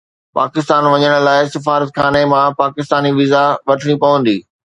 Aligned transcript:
پاڪستان 0.37 0.83
وڃڻ 0.93 1.13
لاءِ 1.27 1.41
سفارتخاني 1.55 2.23
مان 2.31 2.47
پاڪستاني 2.59 3.09
ويزا 3.17 3.43
وٺڻي 3.67 3.95
پوندي 4.01 4.37